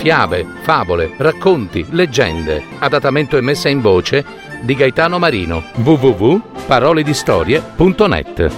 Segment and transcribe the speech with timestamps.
[0.00, 2.64] fiabe, favole, racconti, leggende.
[2.78, 4.24] Adattamento e messa in voce
[4.62, 5.62] di Gaetano Marino.
[5.74, 8.56] www.paroledistorie.net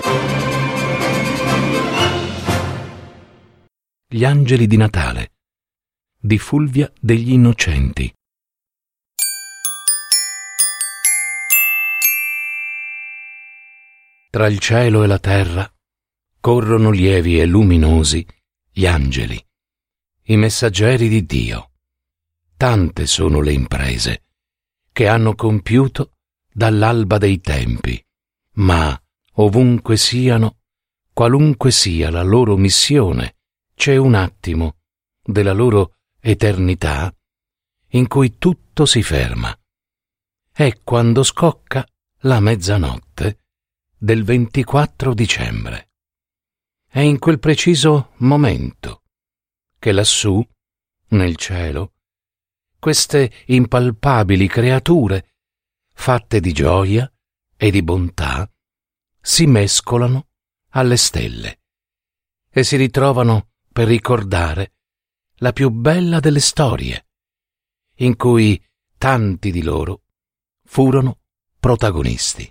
[4.08, 5.32] Gli angeli di Natale
[6.24, 8.14] di Fulvia degli Innocenti.
[14.30, 15.68] Tra il cielo e la terra
[16.40, 18.24] corrono lievi e luminosi
[18.70, 19.44] gli angeli,
[20.26, 21.70] i messaggeri di Dio.
[22.56, 24.22] Tante sono le imprese
[24.92, 26.18] che hanno compiuto
[26.52, 28.00] dall'alba dei tempi,
[28.54, 28.96] ma
[29.34, 30.58] ovunque siano,
[31.12, 33.36] qualunque sia la loro missione,
[33.74, 34.76] c'è un attimo
[35.20, 37.12] della loro eternità
[37.94, 39.56] in cui tutto si ferma.
[40.52, 41.84] È quando scocca
[42.20, 43.38] la mezzanotte
[43.96, 45.90] del 24 dicembre.
[46.86, 49.01] È in quel preciso momento
[49.82, 50.40] che lassù,
[51.08, 51.94] nel cielo,
[52.78, 55.34] queste impalpabili creature,
[55.92, 57.12] fatte di gioia
[57.56, 58.48] e di bontà,
[59.20, 60.28] si mescolano
[60.68, 61.62] alle stelle
[62.48, 64.74] e si ritrovano per ricordare
[65.38, 67.08] la più bella delle storie,
[67.96, 68.64] in cui
[68.96, 70.04] tanti di loro
[70.62, 71.22] furono
[71.58, 72.48] protagonisti.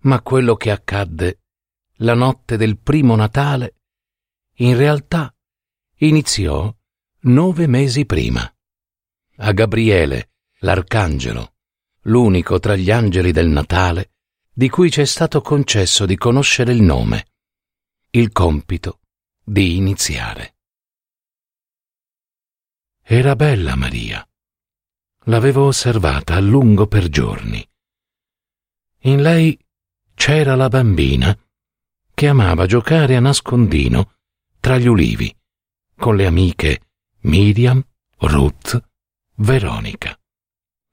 [0.00, 1.40] Ma quello che accadde
[2.00, 3.76] la notte del primo Natale
[4.56, 5.32] in realtà
[5.98, 6.72] iniziò
[7.22, 8.52] nove mesi prima.
[9.40, 11.54] A Gabriele, l'arcangelo,
[12.02, 14.12] l'unico tra gli angeli del Natale,
[14.52, 17.26] di cui ci è stato concesso di conoscere il nome,
[18.10, 19.00] il compito
[19.42, 20.56] di iniziare.
[23.02, 24.26] Era bella Maria.
[25.24, 27.66] L'avevo osservata a lungo per giorni.
[29.02, 29.58] In lei
[30.14, 31.36] c'era la bambina
[32.12, 34.16] che amava giocare a nascondino
[34.58, 35.37] tra gli ulivi
[35.98, 36.80] con le amiche
[37.22, 37.84] Miriam,
[38.18, 38.80] Ruth,
[39.34, 40.16] Veronica,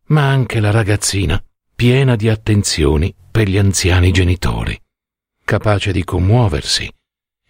[0.08, 1.42] ma anche la ragazzina
[1.76, 4.80] piena di attenzioni per gli anziani genitori,
[5.44, 6.92] capace di commuoversi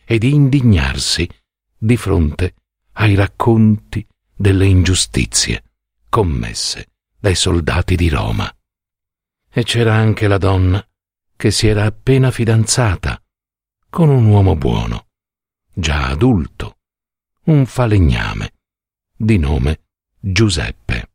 [0.03, 1.27] e di indignarsi
[1.77, 2.55] di fronte
[2.93, 5.63] ai racconti delle ingiustizie
[6.09, 8.53] commesse dai soldati di Roma.
[9.49, 10.85] E c'era anche la donna
[11.35, 13.21] che si era appena fidanzata
[13.89, 15.07] con un uomo buono,
[15.71, 16.79] già adulto,
[17.45, 18.53] un falegname,
[19.15, 19.83] di nome
[20.19, 21.11] Giuseppe.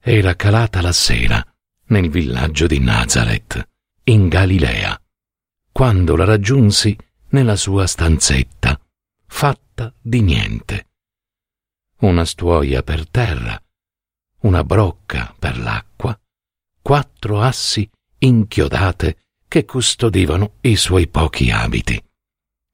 [0.00, 1.44] Era calata la sera
[1.88, 3.68] nel villaggio di Nazareth,
[4.04, 4.98] in Galilea,
[5.70, 6.96] quando la raggiunsi
[7.28, 8.80] nella sua stanzetta,
[9.26, 10.88] fatta di niente.
[11.98, 13.62] Una stuoia per terra,
[14.40, 16.18] una brocca per l'acqua,
[16.80, 17.88] quattro assi
[18.18, 19.18] inchiodate
[19.48, 22.02] che custodivano i suoi pochi abiti.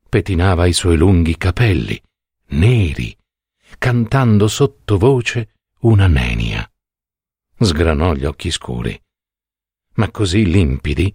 [0.08, 2.00] Petinava i suoi lunghi capelli,
[2.48, 3.16] neri,
[3.76, 6.70] cantando sottovoce una nenia.
[7.58, 8.98] Sgranò gli occhi scuri,
[9.94, 11.14] ma così limpidi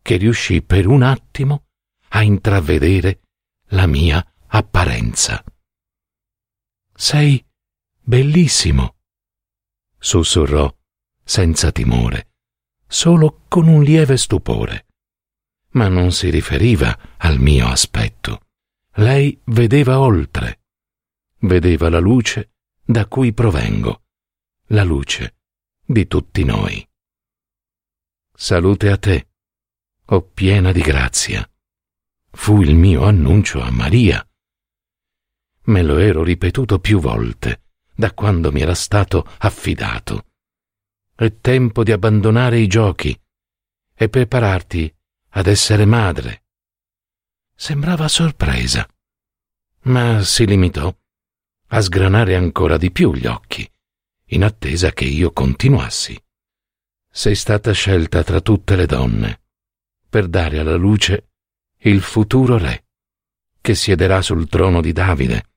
[0.00, 1.66] che riuscì per un attimo
[2.08, 3.20] a intravedere
[3.68, 5.44] la mia apparenza.
[6.94, 7.44] Sei
[8.00, 8.96] bellissimo,
[9.98, 10.74] sussurrò
[11.22, 12.30] senza timore
[12.92, 14.86] solo con un lieve stupore.
[15.72, 18.46] Ma non si riferiva al mio aspetto.
[18.94, 20.60] Lei vedeva oltre.
[21.38, 22.52] Vedeva la luce
[22.84, 24.02] da cui provengo,
[24.68, 25.36] la luce
[25.84, 26.86] di tutti noi.
[28.34, 29.28] Salute a te,
[30.06, 31.48] o piena di grazia.
[32.30, 34.26] Fu il mio annuncio a Maria.
[35.64, 37.62] Me lo ero ripetuto più volte
[37.94, 40.26] da quando mi era stato affidato
[41.14, 43.16] è tempo di abbandonare i giochi
[43.94, 44.92] e prepararti
[45.32, 46.44] ad essere madre.
[47.54, 48.88] Sembrava sorpresa,
[49.82, 50.94] ma si limitò
[51.68, 53.70] a sgranare ancora di più gli occhi,
[54.26, 56.20] in attesa che io continuassi.
[57.10, 59.40] Sei stata scelta tra tutte le donne
[60.12, 61.30] per dare alla luce
[61.84, 62.84] il futuro re,
[63.62, 65.50] che siederà sul trono di Davide,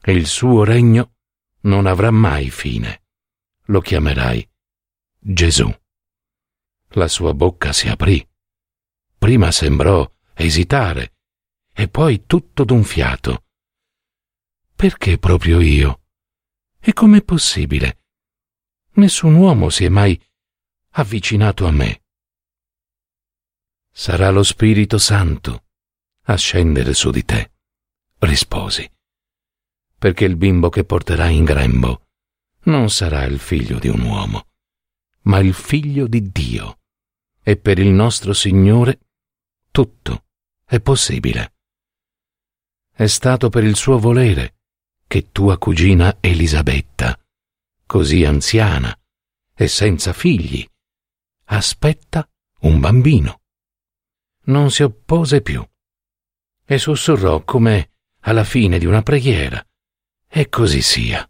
[0.00, 1.14] e il suo regno
[1.62, 3.02] non avrà mai fine.
[3.64, 4.48] Lo chiamerai
[5.18, 5.68] Gesù.
[6.90, 8.27] La sua bocca si aprì.
[9.18, 11.16] Prima sembrò esitare
[11.72, 13.44] e poi tutto d'un fiato.
[14.74, 16.02] Perché proprio io?
[16.78, 18.04] E com'è possibile?
[18.92, 20.20] Nessun uomo si è mai
[20.90, 22.04] avvicinato a me.
[23.90, 25.64] Sarà lo Spirito Santo
[26.22, 27.52] a scendere su di te,
[28.18, 28.88] risposi,
[29.98, 32.06] perché il bimbo che porterai in grembo
[32.62, 34.46] non sarà il figlio di un uomo,
[35.22, 36.78] ma il figlio di Dio.
[37.42, 39.07] E per il nostro Signore
[39.78, 40.24] tutto
[40.64, 41.54] è possibile.
[42.92, 44.56] È stato per il suo volere
[45.06, 47.16] che tua cugina Elisabetta,
[47.86, 48.92] così anziana
[49.54, 50.68] e senza figli,
[51.44, 52.28] aspetta
[52.62, 53.42] un bambino.
[54.46, 55.64] Non si oppose più
[56.64, 57.92] e sussurrò come
[58.22, 59.64] alla fine di una preghiera,
[60.26, 61.24] e così sia.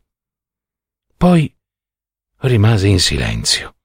[1.18, 1.54] Poi
[2.38, 3.76] rimase in silenzio,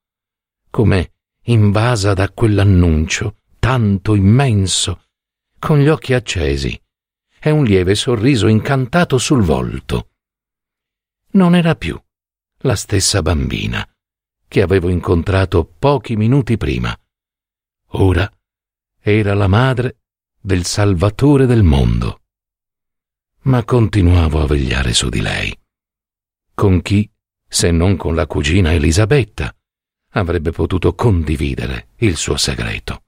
[0.69, 1.15] come
[1.47, 5.05] invasa da quell'annuncio tanto immenso,
[5.57, 6.77] con gli occhi accesi
[7.39, 10.09] e un lieve sorriso incantato sul volto.
[11.31, 11.97] Non era più
[12.57, 13.89] la stessa bambina
[14.49, 16.93] che avevo incontrato pochi minuti prima.
[17.91, 18.29] Ora
[18.99, 19.99] era la madre
[20.41, 22.23] del Salvatore del mondo.
[23.43, 25.57] Ma continuavo a vegliare su di lei.
[26.53, 27.09] Con chi,
[27.47, 29.55] se non con la cugina Elisabetta,
[30.15, 33.02] avrebbe potuto condividere il suo segreto.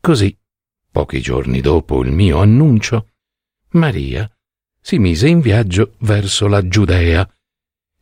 [0.00, 0.36] Così,
[0.90, 3.10] pochi giorni dopo il mio annuncio,
[3.70, 4.30] Maria
[4.80, 7.28] si mise in viaggio verso la Giudea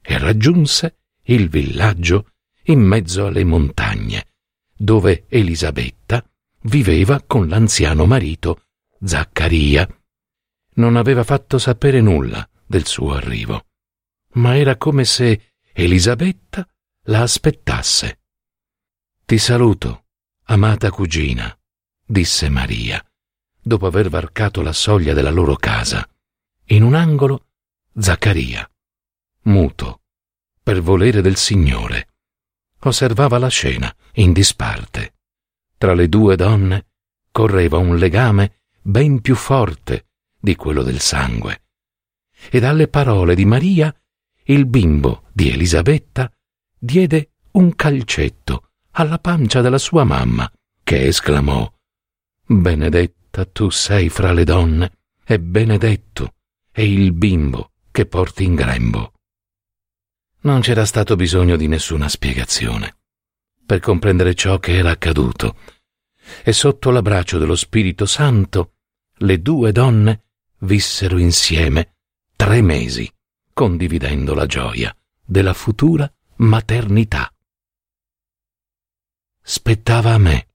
[0.01, 2.31] e raggiunse il villaggio
[2.65, 4.29] in mezzo alle montagne,
[4.77, 6.25] dove Elisabetta
[6.63, 8.63] viveva con l'anziano marito
[9.03, 9.89] Zaccaria.
[10.75, 13.67] Non aveva fatto sapere nulla del suo arrivo,
[14.35, 16.69] ma era come se Elisabetta
[17.05, 18.21] la aspettasse.
[19.25, 20.05] Ti saluto,
[20.45, 21.57] amata cugina,
[22.07, 23.05] disse Maria,
[23.61, 26.09] dopo aver varcato la soglia della loro casa.
[26.67, 27.49] In un angolo
[27.99, 28.69] Zaccaria,
[29.43, 30.03] muto,
[30.63, 32.09] per volere del Signore,
[32.81, 35.15] osservava la scena in disparte.
[35.77, 36.87] Tra le due donne
[37.31, 40.07] correva un legame ben più forte
[40.39, 41.65] di quello del sangue.
[42.51, 43.95] E dalle parole di Maria
[44.45, 46.31] il bimbo di Elisabetta
[46.79, 50.51] diede un calcetto alla pancia della sua mamma,
[50.83, 51.71] che esclamò
[52.49, 56.35] Benedetta tu sei fra le donne, e benedetto
[56.71, 59.13] è il bimbo che porti in grembo.
[60.43, 62.99] Non c'era stato bisogno di nessuna spiegazione
[63.67, 65.57] per comprendere ciò che era accaduto,
[66.45, 68.75] e sotto l'abbraccio dello Spirito Santo
[69.19, 70.27] le due donne
[70.59, 71.97] vissero insieme
[72.37, 73.13] tre mesi,
[73.53, 77.29] condividendo la gioia della futura maternità.
[79.43, 80.46] Spettava a me,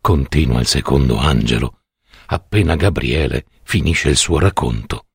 [0.00, 1.82] continua il secondo angelo,
[2.26, 5.06] appena Gabriele finisce il suo racconto.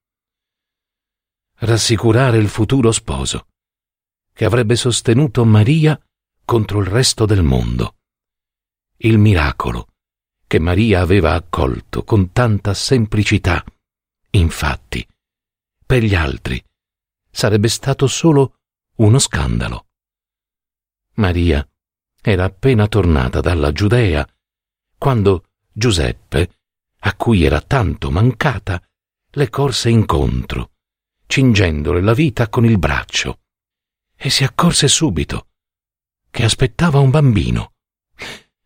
[1.60, 3.48] Rassicurare il futuro sposo,
[4.34, 6.00] che avrebbe sostenuto Maria
[6.46, 7.96] contro il resto del mondo.
[8.98, 9.88] Il miracolo
[10.48, 13.64] che Maria aveva accolto con tanta semplicità,
[14.32, 15.08] infatti,
[15.86, 16.64] per gli altri
[17.30, 18.60] sarebbe stato solo
[18.98, 19.88] uno scandalo.
[21.16, 21.68] Maria
[22.22, 24.28] era appena tornata dalla Giudea
[25.04, 26.60] quando Giuseppe,
[27.00, 28.82] a cui era tanto mancata,
[29.32, 30.76] le corse incontro,
[31.26, 33.42] cingendole la vita con il braccio,
[34.16, 35.48] e si accorse subito
[36.30, 37.74] che aspettava un bambino,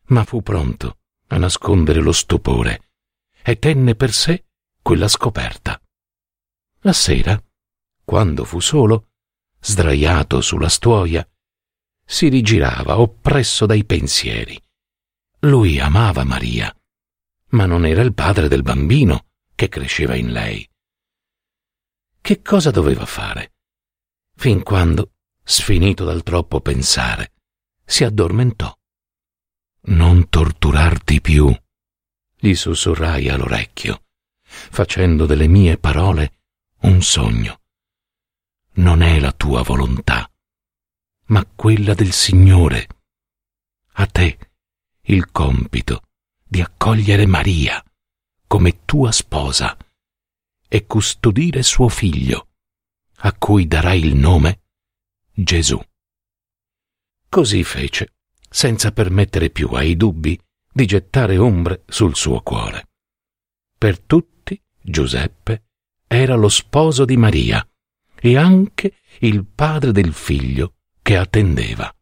[0.10, 1.00] ma fu pronto
[1.30, 2.92] a nascondere lo stupore
[3.42, 4.46] e tenne per sé
[4.84, 5.82] quella scoperta.
[6.82, 7.44] La sera,
[8.06, 9.08] quando fu solo,
[9.60, 11.28] sdraiato sulla stuoia,
[12.06, 14.62] si rigirava oppresso dai pensieri.
[15.42, 16.76] Lui amava Maria,
[17.50, 20.68] ma non era il padre del bambino che cresceva in lei.
[22.20, 23.54] Che cosa doveva fare?
[24.36, 25.14] Fin quando,
[25.44, 27.34] sfinito dal troppo pensare,
[27.86, 28.76] si addormentò.
[29.90, 31.56] Non torturarti più,
[32.36, 34.06] gli sussurrai all'orecchio,
[34.42, 36.40] facendo delle mie parole
[36.82, 37.62] un sogno.
[38.74, 40.30] Non è la tua volontà,
[41.26, 42.88] ma quella del Signore.
[43.94, 44.47] A te
[45.10, 46.02] il compito
[46.46, 47.82] di accogliere Maria
[48.46, 49.78] come tua sposa
[50.68, 52.50] e custodire suo figlio,
[53.20, 54.64] a cui darai il nome
[55.32, 55.80] Gesù.
[57.30, 58.16] Così fece,
[58.50, 60.38] senza permettere più ai dubbi
[60.74, 62.90] di gettare ombre sul suo cuore.
[63.78, 65.68] Per tutti Giuseppe
[66.06, 67.66] era lo sposo di Maria
[68.20, 71.94] e anche il padre del figlio che attendeva.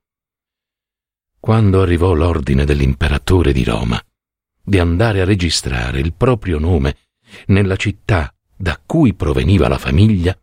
[1.45, 4.03] Quando arrivò l'ordine dell'imperatore di Roma
[4.63, 6.97] di andare a registrare il proprio nome
[7.49, 10.35] nella città da cui proveniva la famiglia,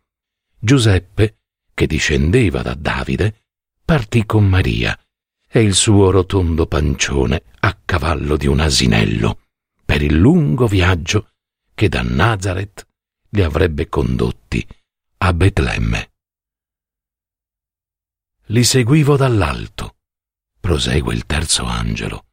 [0.57, 1.39] Giuseppe,
[1.73, 3.47] che discendeva da Davide,
[3.83, 4.97] partì con Maria
[5.45, 9.41] e il suo rotondo pancione a cavallo di un asinello
[9.83, 11.31] per il lungo viaggio
[11.73, 12.87] che da Nazareth
[13.31, 14.65] li avrebbe condotti
[15.17, 16.11] a Betlemme.
[18.45, 19.95] Li seguivo dall'alto,
[20.63, 22.27] prosegue il terzo angelo,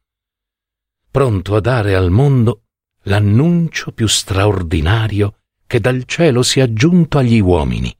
[1.11, 2.67] pronto a dare al mondo
[3.01, 7.93] l'annuncio più straordinario che dal cielo sia giunto agli uomini.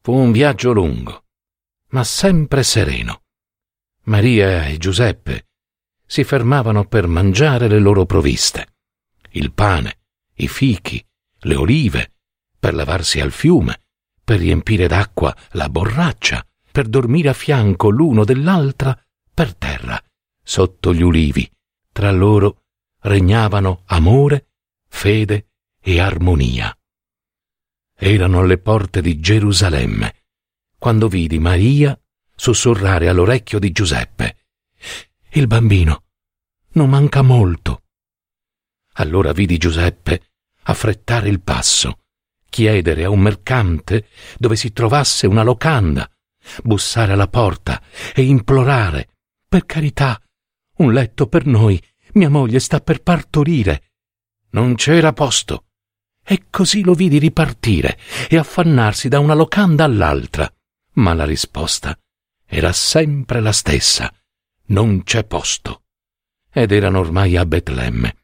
[0.00, 1.24] Fu un viaggio lungo,
[1.88, 3.22] ma sempre sereno.
[4.04, 5.48] Maria e Giuseppe
[6.06, 8.74] si fermavano per mangiare le loro provviste.
[9.30, 10.02] Il pane,
[10.34, 11.04] i fichi,
[11.40, 12.12] le olive,
[12.60, 13.80] per lavarsi al fiume,
[14.22, 18.96] per riempire d'acqua la borraccia, per dormire a fianco l'uno dell'altra
[19.36, 20.02] per terra,
[20.42, 21.46] sotto gli ulivi.
[21.92, 22.62] Tra loro
[23.00, 24.52] regnavano amore,
[24.88, 26.74] fede e armonia.
[27.94, 30.24] Erano alle porte di Gerusalemme,
[30.78, 32.00] quando vidi Maria
[32.34, 34.46] sussurrare all'orecchio di Giuseppe.
[35.32, 36.04] Il bambino
[36.72, 37.82] non manca molto.
[38.94, 40.30] Allora vidi Giuseppe
[40.62, 42.04] affrettare il passo,
[42.48, 46.10] chiedere a un mercante dove si trovasse una locanda,
[46.62, 47.82] bussare alla porta
[48.14, 49.10] e implorare,
[49.48, 50.20] per carità,
[50.78, 51.82] un letto per noi,
[52.14, 53.92] mia moglie sta per partorire.
[54.50, 55.66] Non c'era posto.
[56.24, 57.98] E così lo vidi ripartire
[58.28, 60.52] e affannarsi da una locanda all'altra.
[60.94, 61.96] Ma la risposta
[62.44, 64.12] era sempre la stessa.
[64.66, 65.82] Non c'è posto.
[66.50, 68.16] Ed erano ormai a Betlemme.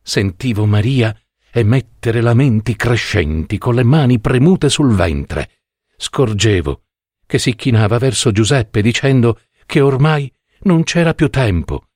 [0.00, 1.14] Sentivo Maria
[1.52, 5.62] emettere lamenti crescenti con le mani premute sul ventre.
[5.96, 6.84] Scorgevo
[7.26, 10.32] che si chinava verso Giuseppe dicendo che ormai
[10.64, 11.88] non c'era più tempo,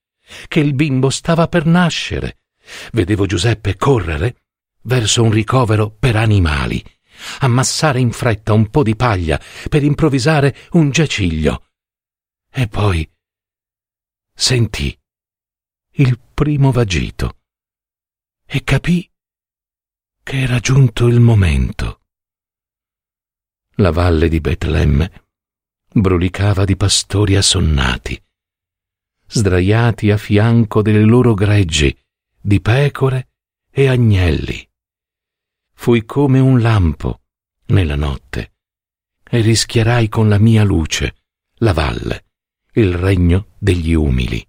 [0.49, 2.39] che il bimbo stava per nascere.
[2.93, 4.43] Vedevo Giuseppe correre
[4.83, 6.83] verso un ricovero per animali,
[7.41, 11.67] ammassare in fretta un po' di paglia per improvvisare un giaciglio.
[12.51, 13.09] E poi
[14.35, 14.97] sentì
[15.99, 17.39] il primo vagito
[18.45, 19.11] e capì
[20.23, 22.01] che era giunto il momento.
[23.77, 25.25] La valle di Betlemme
[25.93, 28.21] brulicava di pastori assonnati,
[29.27, 31.97] sdraiati a fianco delle loro greggi
[32.41, 33.29] di pecore
[33.71, 34.69] e agnelli.
[35.75, 37.23] Fui come un lampo
[37.67, 38.55] nella notte
[39.29, 41.17] e rischiarai con la mia luce
[41.61, 42.27] la valle,
[42.73, 44.47] il regno degli umili.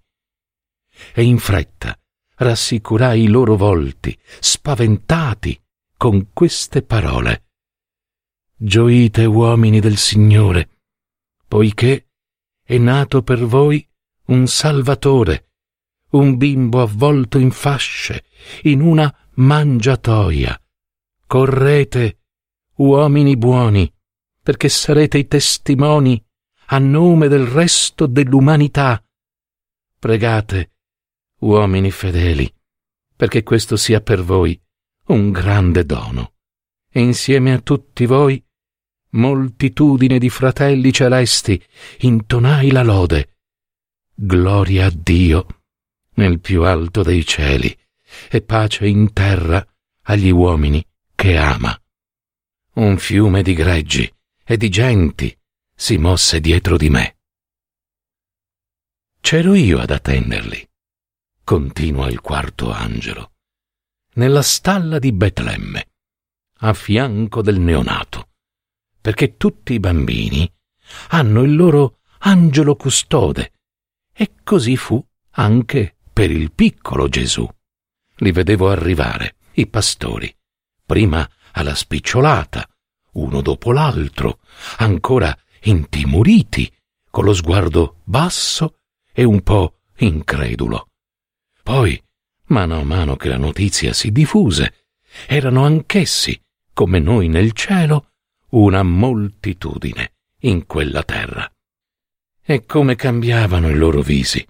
[1.12, 1.98] E in fretta
[2.36, 5.60] rassicurai i loro volti, spaventati,
[5.96, 7.46] con queste parole.
[8.54, 10.82] Gioite uomini del Signore,
[11.46, 12.10] poiché
[12.62, 13.87] è nato per voi
[14.28, 15.50] un Salvatore,
[16.10, 18.24] un bimbo avvolto in fasce,
[18.62, 20.60] in una mangiatoia.
[21.26, 22.18] Correte,
[22.76, 23.90] uomini buoni,
[24.42, 26.22] perché sarete i testimoni
[26.66, 29.02] a nome del resto dell'umanità.
[29.98, 30.72] Pregate,
[31.40, 32.52] uomini fedeli,
[33.16, 34.60] perché questo sia per voi
[35.06, 36.34] un grande dono.
[36.90, 38.42] E insieme a tutti voi,
[39.10, 41.62] moltitudine di fratelli celesti,
[42.00, 43.37] intonai la lode.
[44.20, 45.46] Gloria a Dio
[46.14, 47.72] nel più alto dei cieli
[48.28, 49.64] e pace in terra
[50.02, 50.84] agli uomini
[51.14, 51.80] che ama.
[52.74, 55.38] Un fiume di greggi e di genti
[55.72, 57.18] si mosse dietro di me.
[59.20, 60.68] C'ero io ad attenderli,
[61.44, 63.34] continua il quarto angelo,
[64.14, 65.90] nella stalla di Betlemme,
[66.58, 68.30] a fianco del neonato,
[69.00, 70.52] perché tutti i bambini
[71.10, 73.52] hanno il loro angelo custode,
[74.20, 75.00] e così fu
[75.34, 77.48] anche per il piccolo Gesù.
[78.16, 80.34] Li vedevo arrivare, i pastori,
[80.84, 82.68] prima alla spicciolata,
[83.12, 84.40] uno dopo l'altro,
[84.78, 86.68] ancora intimoriti,
[87.08, 88.78] con lo sguardo basso
[89.12, 90.88] e un po' incredulo.
[91.62, 92.02] Poi,
[92.46, 94.86] mano a mano che la notizia si diffuse,
[95.28, 96.40] erano anch'essi,
[96.72, 98.10] come noi nel cielo,
[98.50, 101.48] una moltitudine in quella terra.
[102.50, 104.42] E come cambiavano i loro visi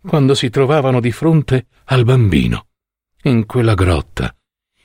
[0.00, 2.68] quando si trovavano di fronte al bambino,
[3.24, 4.34] in quella grotta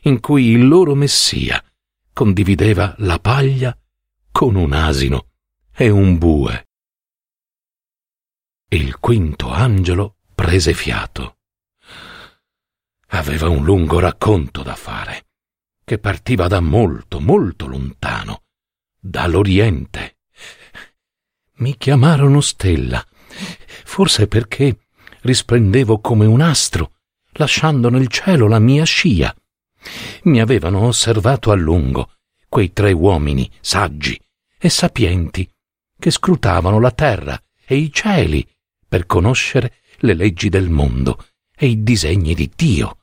[0.03, 1.63] in cui il loro Messia
[2.11, 3.77] condivideva la paglia
[4.29, 5.27] con un asino
[5.73, 6.67] e un bue.
[8.69, 11.37] Il quinto angelo prese fiato.
[13.11, 15.27] Aveva un lungo racconto da fare,
[15.83, 18.43] che partiva da molto, molto lontano,
[18.99, 20.18] dall'Oriente.
[21.59, 23.05] Mi chiamarono Stella,
[23.83, 24.87] forse perché
[25.21, 26.93] risplendevo come un astro,
[27.33, 29.35] lasciando nel cielo la mia scia.
[30.23, 32.13] Mi avevano osservato a lungo
[32.47, 34.19] quei tre uomini saggi
[34.57, 35.49] e sapienti
[35.99, 38.47] che scrutavano la terra e i cieli
[38.87, 42.99] per conoscere le leggi del mondo e i disegni di Dio.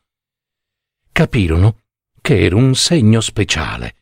[1.13, 1.83] Capirono
[2.23, 3.97] che ero un segno speciale,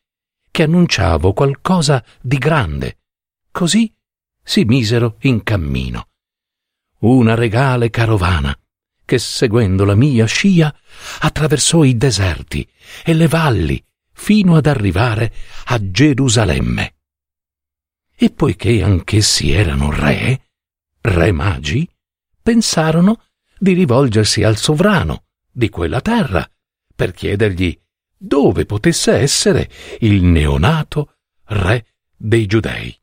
[0.51, 2.99] che annunciavo qualcosa di grande.
[3.51, 3.93] Così
[4.45, 6.09] si misero in cammino
[7.05, 8.57] una regale carovana
[9.05, 10.75] che seguendo la mia scia
[11.21, 12.67] attraversò i deserti
[13.05, 13.83] e le valli
[14.13, 15.33] fino ad arrivare
[15.67, 16.95] a Gerusalemme.
[18.17, 20.51] E poiché anch'essi erano re,
[21.01, 21.87] re magi,
[22.41, 23.25] pensarono
[23.59, 26.49] di rivolgersi al sovrano di quella terra
[26.95, 27.79] per chiedergli
[28.17, 29.69] dove potesse essere
[30.01, 31.87] il neonato re
[32.17, 32.97] dei giudei.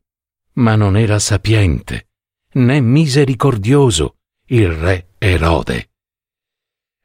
[0.54, 2.08] Ma non era sapiente
[2.54, 4.16] né misericordioso
[4.46, 5.90] il re Erode.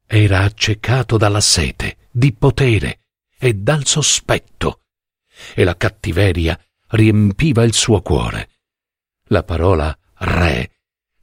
[0.06, 3.06] Era accecato dalla sete di potere
[3.38, 4.82] e dal sospetto,
[5.54, 8.50] e la cattiveria riempiva il suo cuore.
[9.25, 10.72] La parola re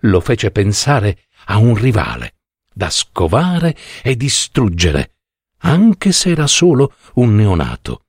[0.00, 2.36] lo fece pensare a un rivale
[2.72, 5.16] da scovare e distruggere,
[5.58, 8.06] anche se era solo un neonato.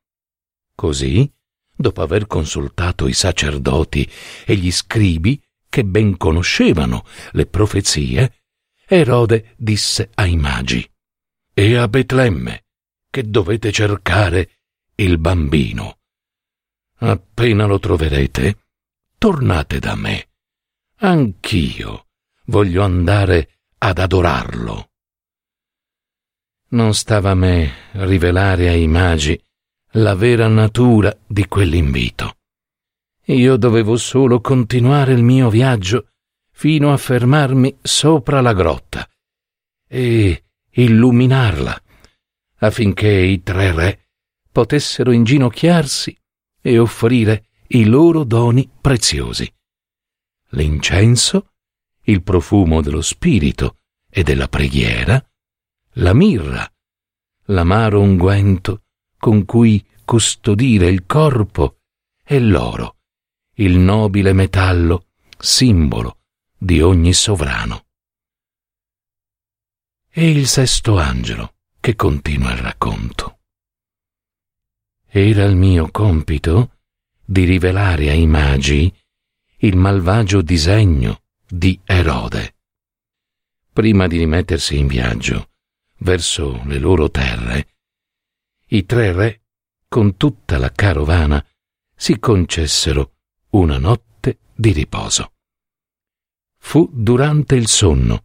[0.73, 1.31] Così,
[1.75, 4.09] dopo aver consultato i sacerdoti
[4.45, 8.41] e gli scribi che ben conoscevano le profezie,
[8.87, 10.87] Erode disse ai magi
[11.53, 12.65] E a Betlemme,
[13.09, 14.49] che dovete cercare
[14.95, 15.99] il bambino.
[16.97, 18.59] Appena lo troverete,
[19.17, 20.29] tornate da me.
[20.97, 22.07] Anch'io
[22.45, 24.89] voglio andare ad adorarlo.
[26.69, 29.41] Non stava a me rivelare ai magi
[29.97, 32.37] la vera natura di quell'invito.
[33.27, 36.09] Io dovevo solo continuare il mio viaggio
[36.51, 39.07] fino a fermarmi sopra la grotta
[39.87, 41.81] e illuminarla,
[42.57, 44.09] affinché i tre re
[44.51, 46.17] potessero inginocchiarsi
[46.61, 49.49] e offrire i loro doni preziosi.
[50.49, 51.53] L'incenso
[52.07, 53.77] il profumo dello spirito
[54.09, 55.25] e della preghiera,
[55.93, 56.69] la mirra,
[57.45, 58.81] l'amaro unguento
[59.17, 61.79] con cui custodire il corpo
[62.23, 62.97] e l'oro,
[63.55, 65.07] il nobile metallo,
[65.37, 66.19] simbolo
[66.57, 67.85] di ogni sovrano.
[70.09, 73.39] E il sesto angelo che continua il racconto.
[75.07, 76.77] Era il mio compito
[77.23, 78.93] di rivelare ai magi
[79.59, 82.55] il malvagio disegno di Erode.
[83.71, 85.49] Prima di rimettersi in viaggio
[85.99, 87.74] verso le loro terre,
[88.67, 89.41] i tre re,
[89.87, 91.45] con tutta la carovana,
[91.95, 93.13] si concessero
[93.51, 95.33] una notte di riposo.
[96.57, 98.23] Fu durante il sonno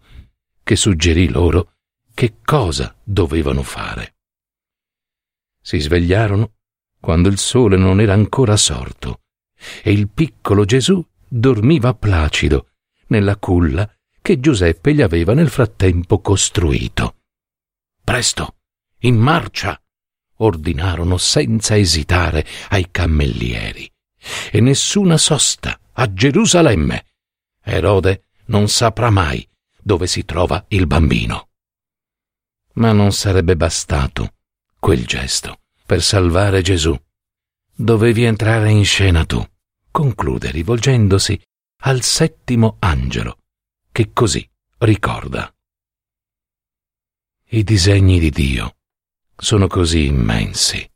[0.62, 1.74] che suggerì loro
[2.14, 4.16] che cosa dovevano fare.
[5.60, 6.54] Si svegliarono
[6.98, 9.22] quando il sole non era ancora sorto
[9.82, 12.70] e il piccolo Gesù dormiva placido
[13.08, 13.88] nella culla
[14.22, 17.16] che Giuseppe gli aveva nel frattempo costruito.
[18.02, 18.56] Presto,
[19.00, 19.80] in marcia!
[20.40, 23.90] Ordinarono senza esitare ai cammellieri.
[24.50, 27.06] E nessuna sosta a Gerusalemme.
[27.62, 29.46] Erode non saprà mai
[29.82, 31.48] dove si trova il bambino.
[32.74, 34.34] Ma non sarebbe bastato
[34.78, 36.96] quel gesto per salvare Gesù.
[37.74, 39.42] Dovevi entrare in scena tu,
[39.90, 41.40] conclude rivolgendosi
[41.82, 43.38] al settimo angelo,
[43.90, 44.48] che così
[44.78, 45.52] ricorda.
[47.52, 48.74] I disegni di Dio
[49.40, 50.86] sono così immensi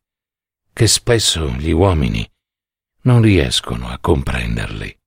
[0.70, 2.28] che spesso gli uomini
[3.02, 4.98] non riescono a comprenderli.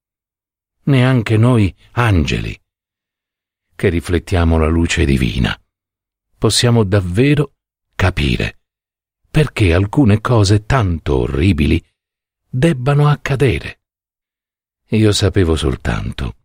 [0.84, 2.60] Neanche noi angeli,
[3.76, 5.56] che riflettiamo la luce divina,
[6.38, 7.54] possiamo davvero
[7.96, 8.60] capire
[9.30, 11.84] perché alcune cose tanto orribili
[12.50, 13.82] debbano accadere.
[14.92, 16.38] Io sapevo soltanto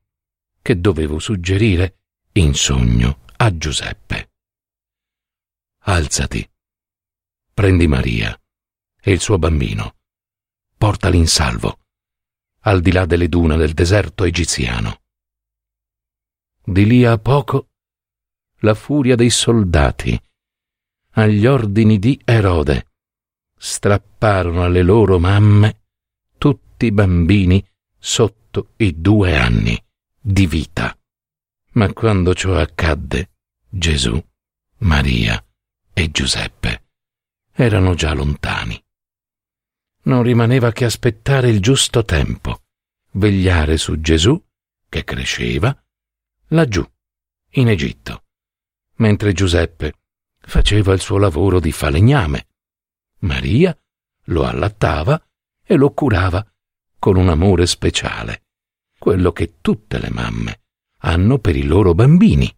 [0.61, 2.01] che dovevo suggerire
[2.33, 4.33] in sogno a Giuseppe.
[5.85, 6.52] Alzati,
[7.63, 8.37] prendi Maria
[9.01, 9.95] e il suo bambino,
[10.77, 11.79] portali in salvo,
[12.63, 15.03] al di là delle dune del deserto egiziano.
[16.65, 17.69] Di lì a poco
[18.63, 20.21] la furia dei soldati,
[21.11, 22.89] agli ordini di Erode,
[23.57, 25.85] strapparono alle loro mamme
[26.39, 27.65] tutti i bambini
[27.97, 29.81] sotto i due anni
[30.21, 30.99] di vita.
[31.75, 33.31] Ma quando ciò accadde,
[33.69, 34.21] Gesù,
[34.79, 35.41] Maria
[35.93, 36.82] e Giuseppe
[37.53, 38.83] erano già lontani.
[40.05, 42.65] Non rimaneva che aspettare il giusto tempo,
[43.13, 44.43] vegliare su Gesù,
[44.89, 45.77] che cresceva,
[46.49, 46.85] laggiù,
[47.51, 48.25] in Egitto,
[48.97, 49.95] mentre Giuseppe
[50.39, 52.49] faceva il suo lavoro di falegname.
[53.19, 53.77] Maria
[54.27, 55.23] lo allattava
[55.65, 56.45] e lo curava
[56.99, 58.45] con un amore speciale,
[58.99, 60.61] quello che tutte le mamme
[61.05, 62.53] hanno per i loro bambini,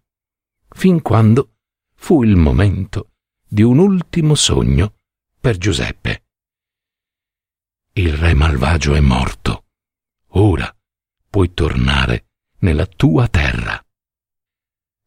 [0.68, 1.57] fin quando
[1.94, 3.13] fu il momento
[3.46, 4.94] di un ultimo sogno
[5.40, 6.24] per Giuseppe.
[7.92, 9.66] Il re malvagio è morto.
[10.37, 10.74] Ora
[11.28, 12.26] puoi tornare
[12.59, 13.80] nella tua terra.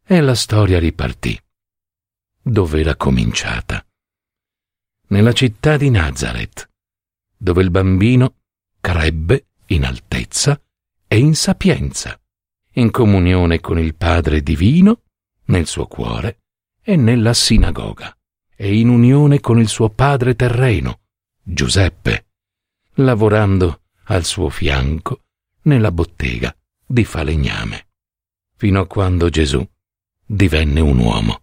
[0.03, 1.37] E la storia ripartì.
[2.41, 3.85] Dove era cominciata?
[5.07, 6.69] Nella città di Nazareth,
[7.35, 8.35] dove il bambino
[8.79, 10.61] crebbe in altezza
[11.07, 12.17] e in sapienza,
[12.73, 15.01] in comunione con il Padre Divino,
[15.45, 16.41] nel suo cuore
[16.81, 18.16] e nella sinagoga,
[18.59, 21.01] e in unione con il suo padre terreno,
[21.43, 22.25] Giuseppe,
[22.95, 25.21] lavorando al suo fianco
[25.61, 27.87] nella bottega di falegname,
[28.55, 29.65] fino a quando Gesù
[30.25, 31.41] divenne un uomo,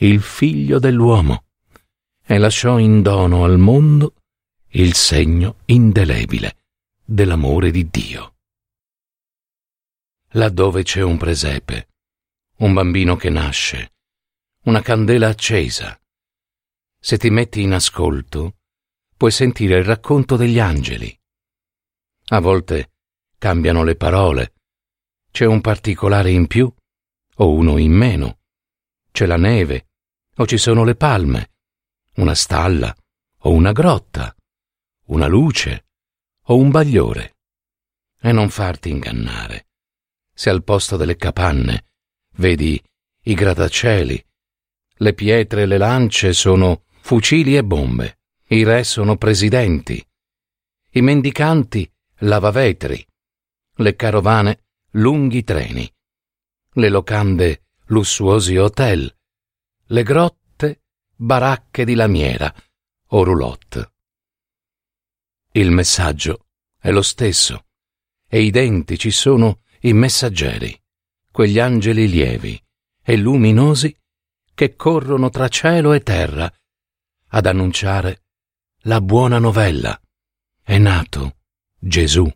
[0.00, 1.44] il figlio dell'uomo,
[2.24, 4.14] e lasciò in dono al mondo
[4.72, 6.56] il segno indelebile
[7.04, 8.34] dell'amore di Dio.
[10.32, 11.88] Laddove c'è un presepe,
[12.56, 13.92] un bambino che nasce,
[14.64, 15.98] una candela accesa,
[17.00, 18.56] se ti metti in ascolto,
[19.16, 21.16] puoi sentire il racconto degli angeli.
[22.30, 22.92] A volte
[23.38, 24.54] cambiano le parole,
[25.30, 26.72] c'è un particolare in più
[27.36, 28.40] o uno in meno,
[29.12, 29.88] c'è la neve
[30.36, 31.50] o ci sono le palme,
[32.16, 32.94] una stalla
[33.42, 34.34] o una grotta,
[35.06, 35.86] una luce
[36.44, 37.36] o un bagliore.
[38.20, 39.68] E non farti ingannare.
[40.32, 41.84] Se al posto delle capanne
[42.36, 42.82] vedi
[43.22, 44.24] i grattacieli,
[45.00, 48.18] le pietre e le lance sono fucili e bombe,
[48.48, 50.06] i re sono presidenti,
[50.90, 53.02] i mendicanti lavavetri,
[53.76, 55.90] le carovane lunghi treni,
[56.72, 59.10] le locande lussuosi hotel,
[59.86, 60.82] le grotte
[61.16, 62.54] baracche di lamiera
[63.06, 63.92] o roulotte.
[65.52, 67.68] Il messaggio è lo stesso
[68.28, 70.78] e identici sono i messaggeri,
[71.32, 72.62] quegli angeli lievi
[73.02, 73.98] e luminosi
[74.52, 76.52] che corrono tra cielo e terra
[77.28, 78.22] ad annunciare
[78.82, 79.98] la buona novella.
[80.62, 81.36] È nato
[81.78, 82.30] Gesù.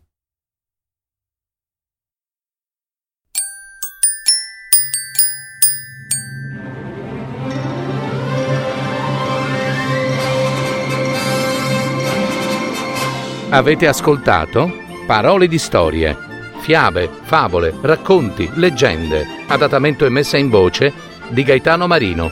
[13.49, 16.17] Avete ascoltato Parole di storie,
[16.61, 20.91] fiabe, favole, racconti, leggende, adattamento e messa in voce
[21.29, 22.31] di Gaetano Marino.